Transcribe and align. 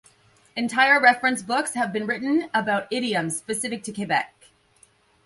Entire 0.57 0.99
reference 0.99 1.43
books 1.43 1.75
have 1.75 1.93
been 1.93 2.07
written 2.07 2.49
about 2.55 2.87
idioms 2.89 3.37
specific 3.37 3.83
to 3.83 3.93
Quebec. 3.93 4.49